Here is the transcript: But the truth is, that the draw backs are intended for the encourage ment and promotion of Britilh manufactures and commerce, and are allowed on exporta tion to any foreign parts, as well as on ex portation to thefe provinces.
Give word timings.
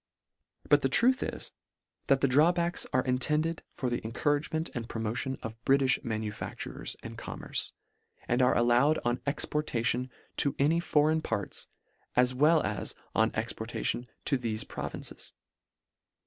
But 0.67 0.81
the 0.81 0.89
truth 0.89 1.21
is, 1.21 1.51
that 2.07 2.21
the 2.21 2.27
draw 2.27 2.51
backs 2.51 2.87
are 2.91 3.03
intended 3.03 3.61
for 3.75 3.87
the 3.87 4.03
encourage 4.03 4.51
ment 4.51 4.71
and 4.73 4.89
promotion 4.89 5.37
of 5.43 5.63
Britilh 5.63 6.03
manufactures 6.03 6.95
and 7.03 7.19
commerce, 7.19 7.73
and 8.27 8.41
are 8.41 8.57
allowed 8.57 8.97
on 9.05 9.17
exporta 9.27 9.85
tion 9.85 10.09
to 10.37 10.55
any 10.57 10.79
foreign 10.79 11.21
parts, 11.21 11.67
as 12.15 12.33
well 12.33 12.63
as 12.63 12.95
on 13.13 13.29
ex 13.35 13.53
portation 13.53 14.07
to 14.25 14.39
thefe 14.39 14.67
provinces. 14.67 15.33